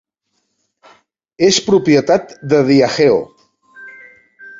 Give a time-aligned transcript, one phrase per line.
[1.47, 3.21] És propietat de Diageo.